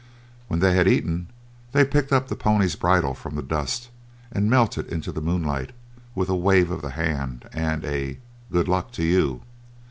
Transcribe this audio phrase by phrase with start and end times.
[0.47, 1.27] When they had eaten
[1.73, 3.91] they picked up the pony's bridle from the dust
[4.31, 5.73] and melted into the moonlight
[6.15, 8.17] with a wave of the hand and a
[8.51, 9.43] "good luck to you."